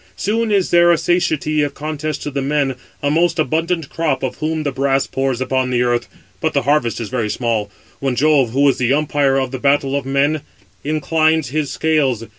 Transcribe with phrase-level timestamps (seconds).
[0.15, 4.37] Soon is there a satiety of contest to the men, a most abundant crop of
[4.37, 6.07] whom the brass pours upon the earth;
[6.39, 9.95] but the harvest is very small, when Jove, who is the umpire of the battle
[9.95, 10.41] of men,
[10.83, 12.25] inclines his scales.